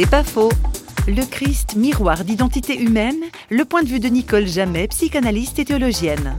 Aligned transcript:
C'est 0.00 0.08
pas 0.08 0.22
faux. 0.22 0.52
Le 1.08 1.28
Christ, 1.28 1.74
miroir 1.74 2.22
d'identité 2.22 2.78
humaine, 2.78 3.18
le 3.50 3.64
point 3.64 3.82
de 3.82 3.88
vue 3.88 3.98
de 3.98 4.06
Nicole 4.06 4.46
Jamais, 4.46 4.86
psychanalyste 4.86 5.58
et 5.58 5.64
théologienne. 5.64 6.38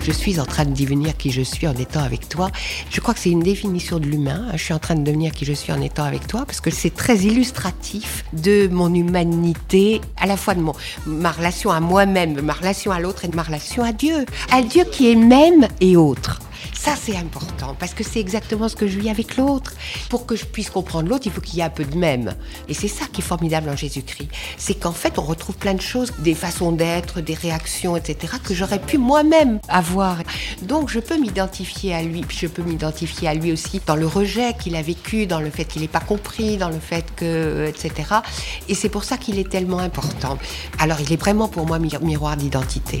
Je 0.00 0.10
suis 0.10 0.40
en 0.40 0.44
train 0.44 0.64
de 0.64 0.74
devenir 0.74 1.16
qui 1.16 1.30
je 1.30 1.42
suis 1.42 1.68
en 1.68 1.76
étant 1.76 2.02
avec 2.02 2.28
toi. 2.28 2.50
Je 2.90 3.00
crois 3.00 3.14
que 3.14 3.20
c'est 3.20 3.30
une 3.30 3.44
définition 3.44 4.00
de 4.00 4.06
l'humain. 4.06 4.48
Je 4.54 4.64
suis 4.64 4.74
en 4.74 4.80
train 4.80 4.96
de 4.96 5.04
devenir 5.04 5.30
qui 5.30 5.44
je 5.44 5.52
suis 5.52 5.72
en 5.72 5.80
étant 5.80 6.02
avec 6.02 6.26
toi 6.26 6.44
parce 6.44 6.60
que 6.60 6.72
c'est 6.72 6.92
très 6.92 7.18
illustratif 7.18 8.24
de 8.32 8.66
mon 8.66 8.92
humanité, 8.92 10.00
à 10.20 10.26
la 10.26 10.36
fois 10.36 10.56
de 10.56 10.60
mon, 10.60 10.72
ma 11.06 11.30
relation 11.30 11.70
à 11.70 11.78
moi-même, 11.78 12.40
ma 12.40 12.54
relation 12.54 12.90
à 12.90 12.98
l'autre 12.98 13.26
et 13.26 13.28
de 13.28 13.36
ma 13.36 13.44
relation 13.44 13.84
à 13.84 13.92
Dieu. 13.92 14.26
À 14.50 14.62
Dieu 14.62 14.82
qui 14.90 15.12
est 15.12 15.14
même 15.14 15.68
et 15.80 15.96
autre. 15.96 16.41
Ça, 16.84 16.96
c'est 17.00 17.16
important 17.16 17.76
parce 17.78 17.94
que 17.94 18.02
c'est 18.02 18.18
exactement 18.18 18.68
ce 18.68 18.74
que 18.74 18.88
je 18.88 18.98
vis 18.98 19.08
avec 19.08 19.36
l'autre. 19.36 19.72
Pour 20.10 20.26
que 20.26 20.34
je 20.34 20.44
puisse 20.44 20.68
comprendre 20.68 21.08
l'autre, 21.08 21.28
il 21.28 21.32
faut 21.32 21.40
qu'il 21.40 21.58
y 21.58 21.60
ait 21.60 21.64
un 21.64 21.70
peu 21.70 21.84
de 21.84 21.96
même. 21.96 22.34
Et 22.66 22.74
c'est 22.74 22.88
ça 22.88 23.04
qui 23.06 23.20
est 23.20 23.24
formidable 23.24 23.68
en 23.68 23.76
Jésus-Christ. 23.76 24.28
C'est 24.56 24.74
qu'en 24.74 24.90
fait, 24.90 25.16
on 25.16 25.22
retrouve 25.22 25.56
plein 25.56 25.74
de 25.74 25.80
choses, 25.80 26.12
des 26.18 26.34
façons 26.34 26.72
d'être, 26.72 27.20
des 27.20 27.34
réactions, 27.34 27.96
etc., 27.96 28.34
que 28.42 28.52
j'aurais 28.52 28.80
pu 28.80 28.98
moi-même 28.98 29.60
avoir. 29.68 30.24
Donc, 30.62 30.90
je 30.90 30.98
peux 30.98 31.16
m'identifier 31.20 31.94
à 31.94 32.02
lui. 32.02 32.24
Je 32.28 32.48
peux 32.48 32.64
m'identifier 32.64 33.28
à 33.28 33.34
lui 33.34 33.52
aussi 33.52 33.80
dans 33.86 33.94
le 33.94 34.08
rejet 34.08 34.52
qu'il 34.54 34.74
a 34.74 34.82
vécu, 34.82 35.28
dans 35.28 35.40
le 35.40 35.50
fait 35.50 35.66
qu'il 35.66 35.82
n'ait 35.82 35.88
pas 35.88 36.00
compris, 36.00 36.56
dans 36.56 36.68
le 36.68 36.80
fait 36.80 37.06
que, 37.14 37.64
etc. 37.68 37.92
Et 38.68 38.74
c'est 38.74 38.88
pour 38.88 39.04
ça 39.04 39.18
qu'il 39.18 39.38
est 39.38 39.48
tellement 39.48 39.78
important. 39.78 40.36
Alors, 40.80 41.00
il 41.00 41.12
est 41.12 41.16
vraiment 41.16 41.46
pour 41.46 41.64
moi 41.64 41.78
miroir 41.78 42.36
d'identité. 42.36 43.00